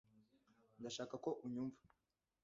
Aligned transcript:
ndashaka 0.79 1.15
ko 1.23 1.29
unyumva. 1.45 1.81